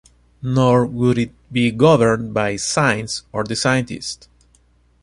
Nor 0.41 0.87
would 0.87 1.19
it 1.19 1.31
be 1.53 1.69
governed 1.69 2.33
by 2.33 2.55
science 2.55 3.21
or 3.31 3.43
the 3.43 3.55
scientists. 3.55 4.27